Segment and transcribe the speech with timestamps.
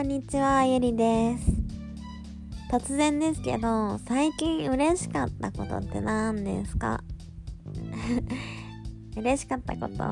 [0.00, 1.52] こんにちは、ゆりです。
[2.72, 7.04] 突然ですけど、最近嬉しかったことって何ですか？
[9.14, 10.02] 嬉しかったこと。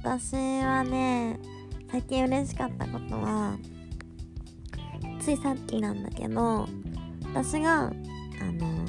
[0.00, 1.40] 私はね、
[1.90, 3.58] 最近嬉しかったことは、
[5.20, 6.68] ついさっきなんだけど、
[7.34, 8.84] 私が、あの、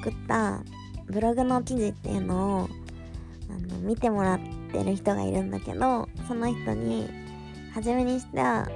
[0.00, 0.62] 送った
[1.08, 2.68] ブログの記事っていうのを、
[3.50, 4.40] あの、見てもらっ
[4.72, 7.27] てる人がいるんだけど、その人に、
[7.74, 8.68] 初めにしては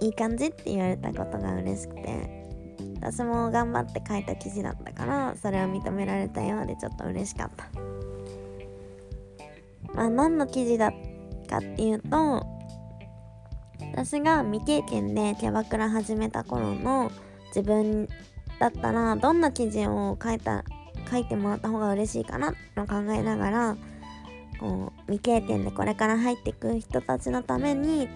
[0.00, 2.44] いい感じって言われたことが嬉しくて
[3.00, 7.68] 私も頑張って書いた記事だったからそれを認められたようでちょっと嬉しかった。
[9.94, 10.92] まあ何の記事だ
[11.48, 12.46] かっていうと
[13.92, 17.10] 私が未経験でキャバクラ始めた頃の
[17.48, 18.08] 自分
[18.58, 20.64] だったらどんな記事を書いた
[21.10, 23.76] 書いてもらった方が嬉しいかなと考えながら
[24.58, 28.08] こう未経験でこれから入っていく人たちのために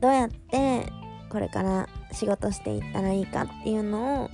[0.00, 0.92] どうやって
[1.28, 4.30] これから仕事していったらいいかっていうのを、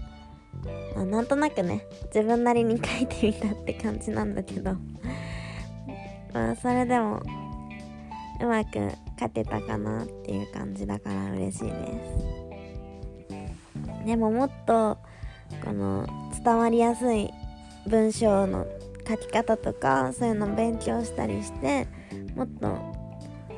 [0.95, 4.77] まあ、なんとなくね自分なりに書いてみたって感じなんだけど。
[6.33, 7.23] まあそれでも
[8.41, 11.73] うまく書けたかなっていう感じだから嬉しいで
[14.03, 14.07] す。
[14.07, 14.99] でももっと
[15.65, 16.07] この
[16.45, 17.31] 伝わりやすい
[17.87, 18.67] 文章の
[19.07, 21.87] 書き方とかそういうの勉強したりして
[22.35, 22.79] もっと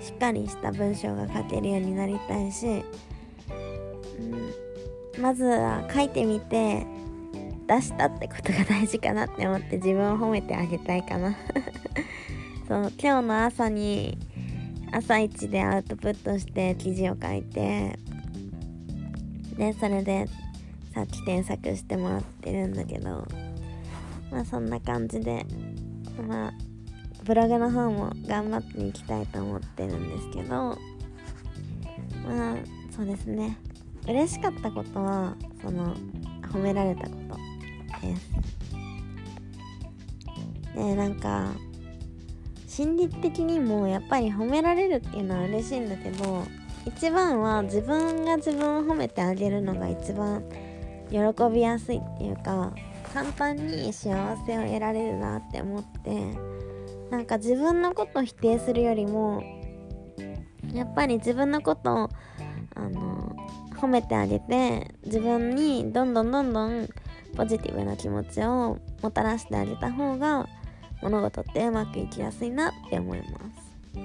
[0.00, 2.84] しっかりした文章が書けるようになりたいし、
[5.16, 6.86] うん、まずは書いてみて
[7.66, 11.36] 出したってことが大事かなって思って自分を褒めてあげたいかな。
[12.68, 14.18] そう今日の朝に
[14.92, 17.98] 朝一でアウトプットして記事を書いて
[19.56, 20.26] でそれで
[20.92, 23.26] さっき添削してもらってるんだけど
[24.30, 25.46] まあそんな感じで
[26.28, 26.54] まあ
[27.24, 30.78] ブログの方も頑張っていきたいと思ってるんですけど
[32.24, 32.56] まあ
[32.94, 33.58] そうですね。
[34.08, 35.94] 嬉しかったことはその
[36.52, 37.36] 褒められたこと
[38.06, 38.30] です。
[40.74, 41.52] でなんか
[42.68, 46.44] 心理的にもやっぱり褒められるっていうのは嬉しいんだけど
[46.84, 50.44] 一番は自分が自分を褒めてあげるのが一番
[51.10, 51.16] 喜
[51.52, 52.72] びやすいっていうか
[53.16, 54.14] 簡単に幸
[54.46, 56.38] せを得られるなって思って
[57.10, 59.42] なんか自分のことを否定するよりも
[60.74, 62.10] やっぱり自分のことを
[62.74, 63.34] あの
[63.76, 66.88] 褒めてあげて自分にどんどんどんどん
[67.34, 70.46] ポジティブな気持ちをもたらしてあげた方が
[71.00, 74.00] 物事ってうまくいきやすいなって思います。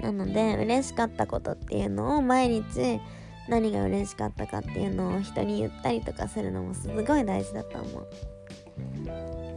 [0.00, 3.00] なので嬉しかったことっていうのを毎日
[3.48, 8.08] 何が嬉しかったかっていうのを人に言ったりとかするのもすごい大事だと思う。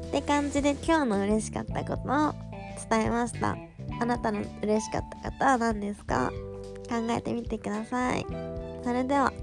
[0.08, 2.34] って感じで今日の嬉しかったことを
[2.90, 3.58] 伝えました。
[4.02, 6.32] あなたの嬉しかったことは何ですか？
[6.90, 8.26] 考えてみてください。
[8.84, 9.34] それでは。